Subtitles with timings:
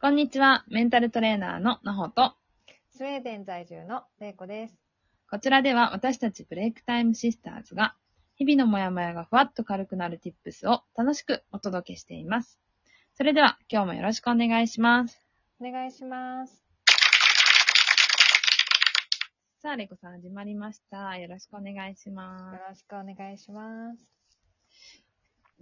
[0.00, 2.36] こんにちは、メンタルトレーナーのなほと、
[2.88, 4.74] スウェーデン在住のれいこです。
[5.28, 7.96] こちらでは私たちブレイクタイムシスターズが、
[8.36, 12.60] 日々のモヤモヤがふわっと軽くなる tips を楽しくお届けしています。
[13.14, 15.20] それでは今日もよろしくお願いします。
[15.60, 16.62] お願いします。
[19.60, 21.18] さあ、レコさん始まりました。
[21.18, 22.60] よろしくお願いしよます。
[22.68, 23.98] ろしくお願いします。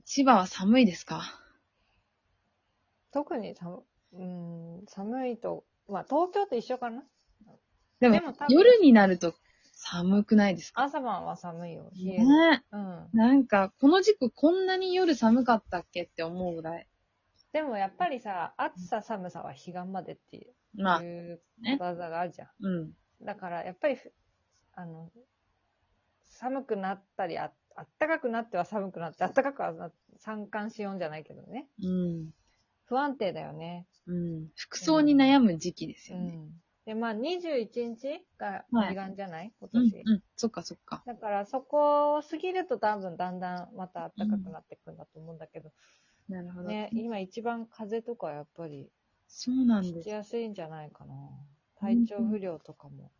[0.04, 1.22] 千葉は寒いですか？
[3.12, 3.82] 特に寒、
[4.12, 7.02] うーん、寒いと、まあ東京と一緒かな？
[8.00, 9.34] でもでも夜になると
[9.72, 10.82] 寒くないですか？
[10.84, 11.90] 朝晩は寒いよ。
[11.94, 12.26] 冷える。
[12.26, 13.08] ねうん。
[13.12, 16.88] なんか、この時期こんなに夜寒かったっけって思うぐらい。
[17.52, 22.48] でもやっぱりさ、暑さ寒さは彼岸までっていうまあ、ね技があるじゃん。
[22.60, 22.92] うん。
[23.24, 24.12] だからやっぱりふ、
[24.74, 25.10] あの、
[26.24, 31.68] 寒くなったりあ、あったかくなっては寒くなって、あったかくはな三寒四温じゃないけどね。
[31.82, 32.30] うん。
[32.86, 33.86] 不安定だよね。
[34.06, 34.48] うん。
[34.54, 36.34] 服装に悩む時期ですよね。
[36.34, 36.50] うん。
[36.86, 40.02] で、まあ、21日がはい彼岸じゃない、今うん、年。
[40.06, 40.22] うん。
[40.36, 41.02] そっかそっか。
[41.06, 45.72] だから、そこを過ぎると多分だんだんまた暖かくなっていくんだと思うんだけど、
[46.28, 46.68] なるほど。
[46.68, 48.90] ね、今一番風邪とかやっぱり
[49.28, 50.04] そうなんひです。
[50.04, 51.14] きやすいんじゃないかな。
[51.78, 53.10] 体調不良とかも。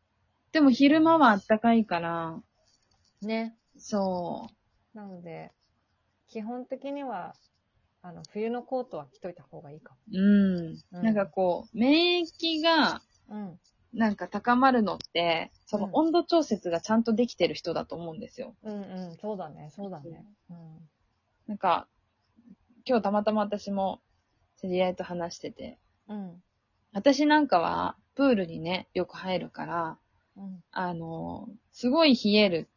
[0.53, 2.41] でも昼間は暖かいから、
[3.23, 3.57] ね。
[3.77, 4.49] そ
[4.95, 5.53] なので、
[6.29, 7.35] 基本的には、
[8.07, 10.17] あの、冬のコートは着といた方がいいかう。
[10.17, 10.79] うん。
[10.93, 13.03] うんなんかこう、免疫が。
[13.93, 18.55] なんか高まるのって、そのうん温度調節がちゃんとできてる人だと思うんですよ。
[18.63, 19.17] うんうん。
[19.17, 19.73] そうだね。
[19.75, 20.25] そうだね。
[20.51, 20.57] うん。
[21.49, 21.89] なんか、
[22.85, 24.01] 今日たまたま私も
[24.61, 26.43] 知り合いと話してて、うん。
[26.93, 29.99] 私なんかはプールにね、よく入るから、
[30.37, 30.63] うん。
[30.71, 32.69] あの、すごい冷える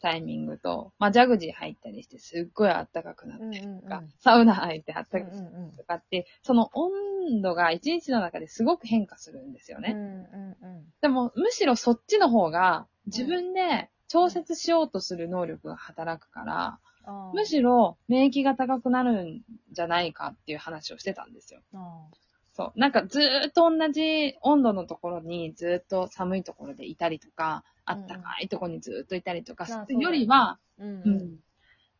[0.00, 3.80] タイミングと、まあ、ジャグジー入ったりして、すっごい暖かくなっうんてうんうん。
[3.82, 9.92] とか、サウナ入って暖かくうんうんうんとかって、その温度が一日の中ですごく変化するんですよね。
[9.94, 10.84] うんうんうん。
[11.00, 19.40] でも、むしろそっちの方が、自分で調節しようとする能力が働くから、あーむしろ免疫が高くなるん
[19.72, 21.60] じゃないかっていう話をしてたんですよ。
[21.74, 22.06] あ
[22.58, 22.78] そう。
[22.78, 31.36] なんかずーっと同じ温度のところにずーっと寒いところでいたりとか、あったかいところにずーっといたりとかうだよりは、ーうん。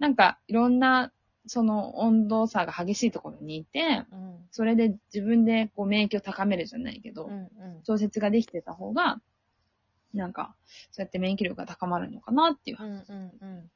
[0.00, 1.12] なんかいろんな、
[1.46, 7.48] その温度差が激しいところにいて、うんそれで自分でこう免疫を高めるじゃないけど、うんうん
[7.84, 9.20] 調節ができてた方が、
[10.12, 10.56] なんか、
[10.90, 12.78] そうやって免疫力が高まるのかなっていう。
[12.80, 13.70] うんうんうん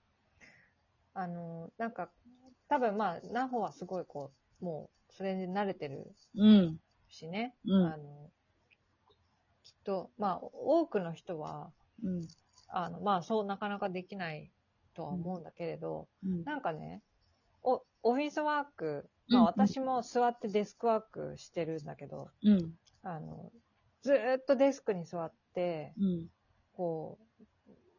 [1.15, 2.09] あのなんか
[2.71, 4.33] 多分まあナホはすごいこ
[4.63, 6.81] うもうそれに慣れてるうん。
[7.09, 8.31] しね、うんあの
[9.63, 11.71] きっとまあ多くの人は
[12.03, 12.29] うん。
[12.69, 14.51] あのまあそうなかなかできない
[14.95, 16.45] とは思うんだけれど、うん。
[16.45, 17.03] なんかね
[17.63, 22.73] おオフィスワークまあうん私も座ってデスクワークしてるんだけど、うん。
[23.03, 23.53] あの
[24.03, 26.27] ずーっとデスクに座ってうん。
[26.73, 27.19] こ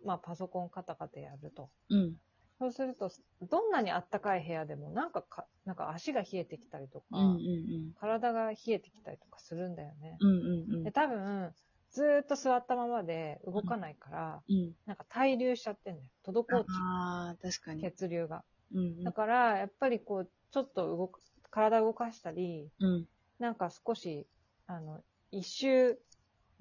[0.03, 1.69] うまあパソコンカタカタやると。
[1.89, 2.15] うん。
[2.63, 3.09] そうすると、
[3.41, 7.45] どんなにあったかい部屋でも、なんかか、なんか足が冷えてきたりとか、うん。
[7.45, 7.93] うん。
[7.95, 10.21] 体が冷えてきたりとかするんだよね。
[10.21, 10.29] うん。
[10.29, 10.85] うん。
[10.85, 11.53] で、多分、
[11.91, 14.75] ずーっと座ったままで動かないから、うん。
[14.85, 16.11] なんか滞留しちゃってんだよ。
[16.25, 17.89] 滞っちゃああ、確かう、に。
[17.89, 18.45] 血流が。
[18.73, 19.13] うんだ。
[19.13, 23.07] から、やっぱりこう、ちょっと動く、体を動かしたり、うん。
[23.39, 24.29] なんか少し、
[24.67, 25.99] あの、一周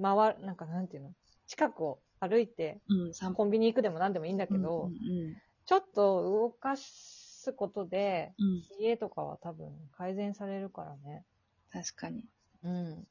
[0.02, 1.14] 回る、なんかなんていうの？
[1.46, 3.12] 近くを歩いて、うん。
[3.34, 4.96] コンビニ行くでも何でもいいんだけど、うん。
[5.28, 5.42] うん。
[5.72, 8.60] ちょっと動かすことで、うん。
[8.78, 11.24] 冷えとかは多分改善されるからね。
[11.72, 12.26] 確かに。
[12.62, 13.08] うん。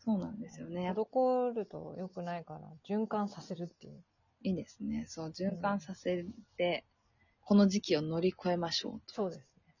[0.00, 0.90] そうなんですよね。
[0.90, 4.02] 滞ると良くないから、循環させるっていう。
[4.42, 5.04] いいですね。
[5.06, 6.24] そう、循環させ
[6.56, 6.84] て、
[7.44, 9.14] この時期を乗り越えましょうと。
[9.14, 9.76] そうですね。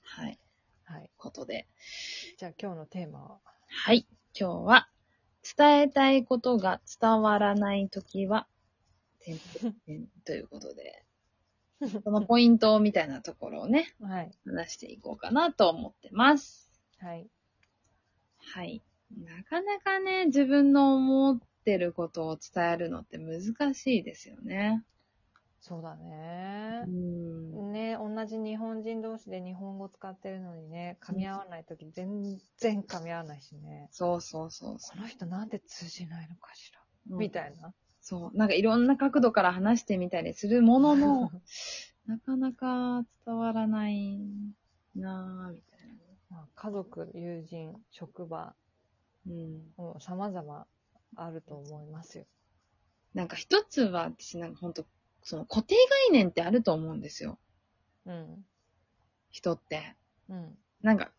[0.00, 0.40] はい。
[0.84, 1.10] はい。
[1.18, 1.68] ことで。
[2.38, 3.40] じゃあ今日のテーマは？
[3.68, 4.06] はい。
[4.34, 4.88] 今日は、
[5.58, 8.48] 伝えたいことが伝わらないときは、
[10.24, 11.04] ということで、
[12.04, 14.30] そのポイントみたいなところをね、はい。
[14.44, 16.70] 話していこうかなと思ってます。
[16.98, 17.28] はい。
[18.38, 18.82] はい。
[19.16, 24.84] なかなかね、自分の思ってることを伝えるのって難しいですよね。
[25.60, 26.90] そうだねう。
[26.90, 27.72] ん。
[27.72, 33.88] ね、同じ日本人同士で日本語使ってるのにね、噛み合わないとき全然噛み合わないしね。
[33.90, 36.80] そうそうそうそこの人なんで通じないのかしら？
[37.10, 37.18] う。
[37.18, 37.72] みたいな。
[38.08, 38.36] そう。
[38.38, 41.30] なんかいろんな角度から話してみたりするものの、
[42.06, 44.18] なかなか伝わらない
[44.94, 45.94] なぁ、みたいな。
[46.30, 48.56] まあ、家族、友人、職場、
[49.26, 49.74] うん。
[49.76, 50.66] もう様々
[51.16, 52.24] あると思いますよ。
[53.12, 54.86] なんか一つは私なんか本当
[55.22, 55.74] その固定
[56.08, 57.38] 概念ってあると思うんですよ。
[58.06, 58.46] うん。
[59.28, 59.96] 人って。
[60.30, 60.58] うん。
[60.80, 61.12] なんか、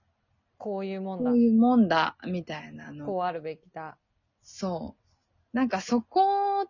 [0.57, 1.37] こういうもんだこう。
[1.37, 3.05] いうもんだ、みたいなの。
[3.05, 3.99] こうあるべきだ。
[4.41, 5.55] そう。
[5.55, 6.67] なんかそこ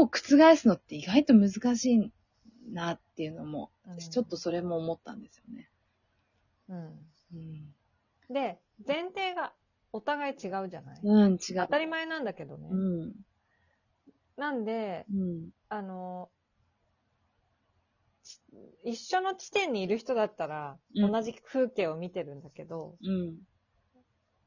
[0.00, 2.12] を覆すのって意外と難しい
[2.72, 5.70] なっていうのも、うん私ちょっとそれも思ったんですよね。
[6.68, 7.06] うん。
[7.34, 7.74] うん。
[8.32, 9.52] で、前提が
[9.92, 11.00] お互い違うじゃない？
[11.02, 11.38] うん、違う。
[11.56, 12.68] 当たり前なんだけどね。
[12.70, 13.12] うん。
[14.36, 15.50] なんで、うん。
[15.68, 16.30] あの、
[18.22, 18.40] ち
[18.84, 23.38] 一緒の地点にいる人だったら、うん同じ風景を見てるんだけど、うん。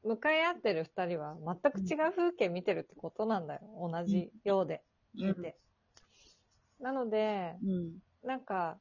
[0.02, 3.60] 向かい合ってる二人は全く違う風景見てるってことなんだよ。
[3.80, 4.82] 同じようで
[5.18, 5.56] うん見て。
[6.80, 7.98] なので、うん。
[8.26, 8.78] なんか、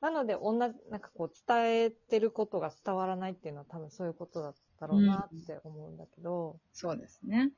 [0.00, 7.52] なので同じ、なんかこう伝えてることが伝わらないっていうのは多分そういうことだったろうなって思うんだけど、そうですね。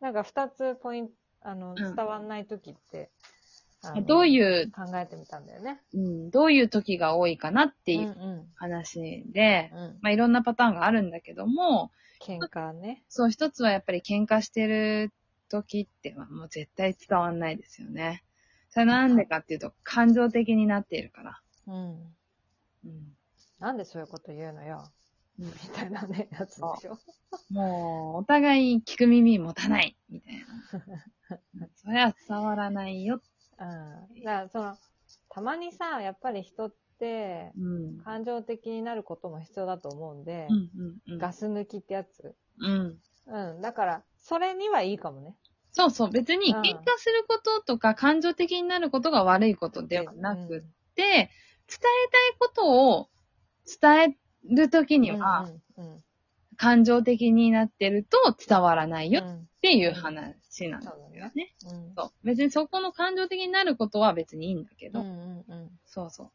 [0.00, 3.10] なんか二つポイント、あの、ん伝わんない時って、
[3.82, 5.80] あのどういう、考えてみたんだよね。
[5.94, 9.98] うん、どういう時が多いかなってうんいううん話で、うん。
[10.00, 13.04] まあいろんなパターンがあるんだけども、喧嘩ね。
[13.08, 15.12] そう、一つはやっぱり喧嘩してる
[15.48, 18.24] 時ってはもう絶対伝わんないですよね。
[18.70, 21.40] それなんでかっていうと、感情的になっているから。
[21.66, 22.16] うん。
[22.84, 23.16] うん。
[23.58, 24.90] なんでそういうこと言うのよ。
[25.38, 26.98] うんみたいなね、やつでしょ。
[27.50, 31.70] もう、お互い聞く耳持たない、みたいな。
[31.76, 33.22] それは伝わらないよ。
[33.58, 34.24] うん。
[34.24, 34.76] だから、その、
[35.28, 37.98] たまにさ、やっぱり人って、うん。
[37.98, 40.48] 感情的になることも必要だと思うんで
[41.06, 41.18] うん。
[41.18, 42.34] ガス抜きってやつ。
[42.58, 43.00] うん。
[43.26, 43.60] うん。
[43.60, 45.36] だから、それにはいいかもね。
[45.72, 46.10] そうそう。
[46.10, 51.30] 別にうん喧嘩することとか感情的になることが悪いことではなくって、伝えたい
[52.38, 53.08] ことを
[53.80, 54.16] 伝え
[54.54, 55.48] るときには、
[56.56, 59.48] 感情的になってると伝わらないよっうん。
[59.60, 61.54] ていう話なんですよね。
[61.64, 61.92] うん。
[61.96, 62.12] そう。
[62.24, 65.04] 別にそこの感情的になることは別にいいんだけど。
[65.86, 66.30] そうそう。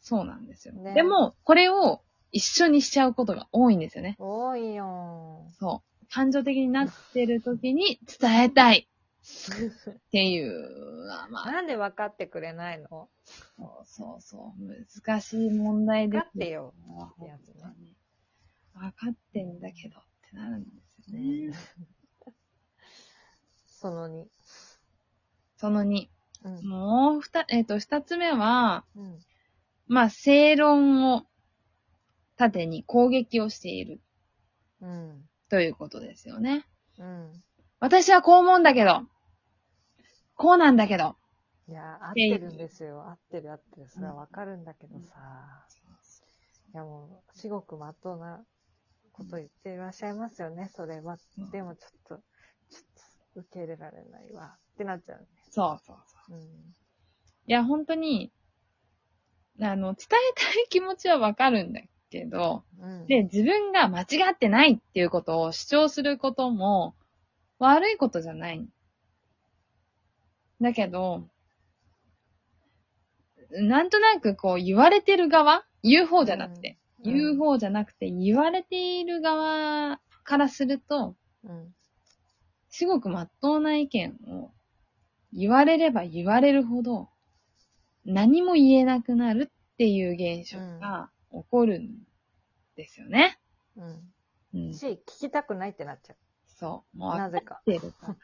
[0.00, 0.74] そうなんですよ。
[0.74, 2.02] ねでも、これを
[2.32, 4.16] 一緒にしちゃうことが多いんですよね。
[4.18, 5.87] 多いよそう。
[6.10, 8.88] 感情的になってる時に伝えたい
[9.20, 13.08] っていうのは、まあ、なんで分かってくれないの？
[13.56, 15.04] そうそうそう。
[15.04, 16.74] 難しい問題です分かってよ。
[16.88, 17.12] よ。
[17.14, 17.94] ってやつね
[18.74, 20.68] 分かってんだけどってなるんで
[21.04, 21.52] すよね。
[23.66, 24.24] その2。
[25.56, 26.08] その2。
[26.44, 26.68] うん。
[26.68, 29.18] もう二、えっ、と、二つ目は、うん。
[29.86, 31.26] まあ、正論を
[32.36, 34.00] 盾に攻撃をしている
[34.80, 35.28] うん。
[35.48, 36.66] ということですよね。
[36.98, 37.32] うん。
[37.80, 39.02] 私はこう思うんだけど、
[40.34, 41.16] こうなんだけど。
[41.68, 43.08] いや、合ってるんですよ。
[43.08, 43.88] 合ってる合ってる。
[43.88, 45.66] それは分かるんだけどさ。
[46.72, 48.44] いやもう、至極まっとうな
[49.12, 51.18] こと言っていらっしゃいますよね、それは。
[51.38, 52.16] うんでもちょっと、
[52.70, 52.82] ちょっ
[53.34, 54.56] と受け入れられないわ。
[54.74, 55.26] ってなっちゃうね。
[55.50, 56.38] そうそうそう。
[56.38, 56.42] うん。
[56.42, 56.44] い
[57.46, 58.32] や、本当に、
[59.60, 61.87] あの、伝えたい気持ちはわかるんだけ
[62.24, 63.06] ど、うん。
[63.06, 66.94] で、自分が間違ってないっていうことを主張することも
[67.58, 68.66] 悪いことじゃない。
[70.60, 71.28] だけど、
[73.50, 81.14] なんとなくこう言われてる側言う方じゃなくて、うん言う方じゃなくて言われている側からすると、
[81.44, 81.72] うん。
[82.70, 84.50] すごく真っ当な意見を
[85.32, 87.08] 言われれば言われるほど
[88.04, 92.06] 何も言えなくなるっていう現象が起こるん
[92.76, 93.38] ですよね。
[93.76, 94.14] うん。
[94.54, 94.74] うん。
[94.74, 96.14] し、聞きたくないってなっちゃ
[96.46, 96.98] そう。
[96.98, 97.18] もうう。
[97.18, 97.64] なぜかっ。
[97.64, 98.16] てるから。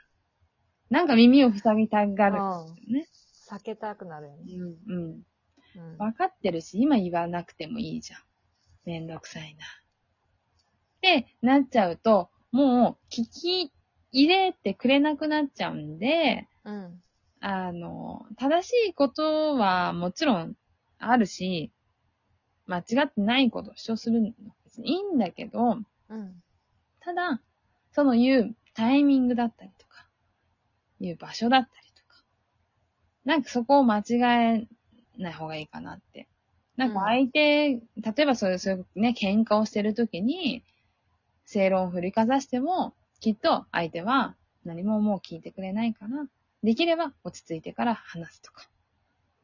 [0.91, 3.09] なんか耳を塞ぎたがるうんんですよね。
[3.61, 4.55] 避けたくなるよね。
[4.55, 4.79] うん。
[4.87, 5.23] うん。
[5.77, 5.99] うん。
[5.99, 8.21] 分かってるし、今言わなくてもいいじゃん。
[8.85, 9.65] めんどくさいな。
[9.65, 13.73] ってなっちゃうと、もう聞き
[14.13, 17.03] 入れてくれなくなっちゃうんで、うん。
[17.41, 20.57] あの、正しいことはもちろん
[20.99, 21.73] あるし、
[22.67, 24.33] 間違ってないことを主張するのは
[24.65, 25.79] 別にいいんだけど、
[26.09, 26.43] うん。
[27.01, 27.41] ただ、
[27.93, 30.07] その言うタイミングだったりとか、
[31.01, 32.23] 言う場所だったりとか、
[33.25, 34.69] なんかそこを間違え
[35.19, 36.27] ない方がいいかなって。
[36.77, 37.81] なんか相手、例
[38.19, 40.65] えばそういう、そういうね、喧嘩をしてるときに、
[41.45, 46.27] 正論を振りかざしても、きっと相手は何ももう聞いてくれないから、
[46.63, 48.69] できれば落ち着いてから話すとか。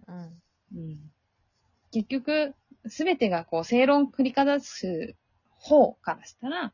[0.09, 0.43] うん。
[0.75, 1.13] うん、
[1.93, 2.55] 結局、
[2.87, 5.15] すべてがこう、正論を振りかざす
[5.59, 6.73] 方からしたら、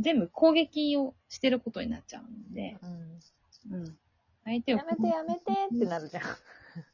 [0.00, 2.76] 全部攻撃をしてることになっちゃうんで、
[3.68, 3.80] うん。
[3.80, 3.98] うん。
[4.44, 4.78] 相手を。
[4.78, 5.40] やめてやめて
[5.74, 6.22] ってなるじゃん。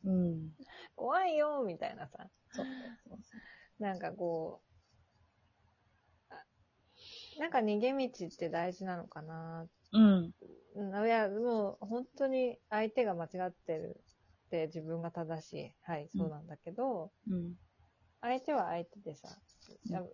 [0.04, 0.50] うん。
[0.96, 2.26] 怖いよみたいなさ。
[2.50, 2.66] そう
[3.06, 3.38] そうそ
[3.78, 4.62] うなんかこ
[6.30, 6.44] う、あ
[7.40, 9.66] なんか逃げ道って大事なのかな。
[9.92, 10.32] うん。
[10.76, 14.00] うんいや、もう本当に相手が間違ってる
[14.46, 15.74] って自分が正しい。
[15.82, 17.54] はい、そうなんだけど、うん。
[18.20, 19.28] 相手は相手でさ、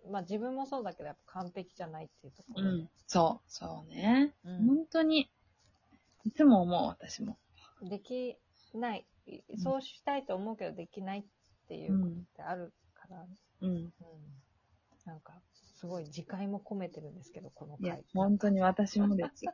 [0.09, 2.69] まあ自分もそうだけど、やっぱ完璧じゃないっていうところで。
[2.69, 2.89] うん。
[3.07, 4.33] そう、そうね。
[4.43, 5.29] うん本当に、
[6.25, 7.37] いつも思う、私も。
[7.81, 8.37] でき
[8.73, 9.05] ない。
[9.57, 11.23] そうしたいと思うけどできないっ
[11.67, 13.25] ていうことってあるから、
[13.61, 13.75] うん。
[13.75, 13.91] うん
[15.05, 15.33] なんか、
[15.79, 19.53] すごい自戒も込めてるんですけど、このいや回。、本当に私もですよ。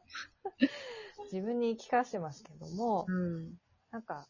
[1.31, 3.57] 自分に言い聞かせてますけども、うん。
[3.91, 4.27] なんか、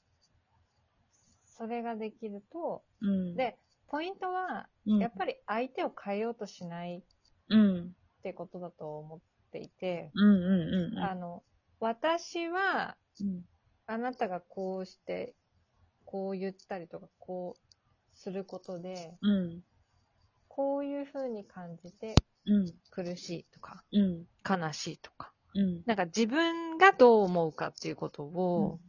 [1.58, 3.36] それができると、うん。
[3.36, 7.04] で、ポイントは、うん、やっぱり相手を変えようとしない
[7.50, 7.96] うん。
[8.20, 9.20] ってことだと思っ
[9.52, 10.12] ていて。
[11.02, 11.44] あの、
[11.80, 13.42] 私は、うん。
[13.90, 15.36] あなたがこうして、
[16.06, 19.62] こう言ったりとか、こうすることで、うん。
[20.48, 22.66] こういう風に感じてうん。
[22.92, 24.26] 苦しいとか、うん。
[24.48, 25.32] 悲しいとか。
[25.56, 25.82] うん。
[25.86, 28.80] なんか自分がどう思うかっていうことを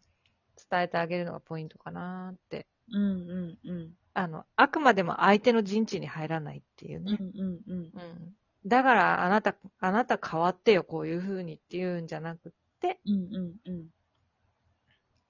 [0.71, 2.67] 伝えてあげるのがポイントかなって。
[2.93, 3.93] うんうんうん。
[4.15, 7.19] あの、あくまでも相手の陣地に入らないっていううんね。
[7.21, 7.79] うんうん。
[7.79, 8.35] うん。
[8.67, 13.87] だから、あなた、あなた変わってよ、こういう風にっていうんじゃなくって、うんうんうん。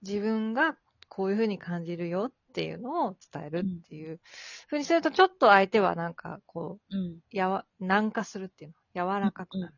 [0.03, 0.77] 自分が
[1.09, 4.21] こういう風に感じるよっていうのを伝えるっていう
[4.67, 7.19] 風にすると、ちょっと相手はなんか、こう、うん。
[7.31, 9.75] やわ、軟化するっていうの、柔らかくなる。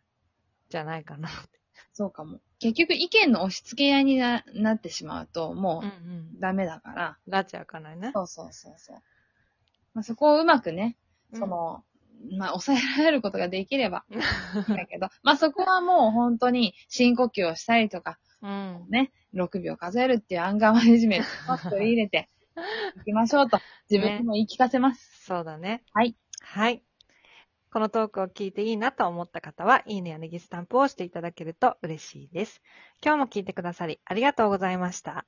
[0.68, 1.59] じゃないかなって。
[1.92, 2.40] そうかも。
[2.58, 5.90] 結局意見の押し付け合いにななってしまうと、もうんう。
[5.90, 7.18] うんダメだから。
[7.26, 8.12] ラチ開かないね。
[8.14, 8.96] そうそうそうそう。
[9.94, 10.96] まあ、そこをうまくね、
[11.32, 11.84] うんその、
[12.38, 14.04] まあ、抑えられることができれば、
[14.68, 18.86] だけど、まあ、そこはもう本当に深呼吸をしたりとか、うん。
[18.88, 22.28] ね、6秒数えるっていうアンガーマネジメントを取り入れて
[22.96, 23.60] いきましょうと、
[23.90, 25.24] 自分にも言い聞かせます。
[25.24, 25.82] そうだね。
[25.92, 26.16] はい。
[26.40, 26.82] はい。
[27.72, 32.62] このトークを聞いていいなと思った方は、いいねやネギスタンプを押していただけると嬉しいです。
[33.04, 35.26] 今日も聞いてくださりありがとうございました。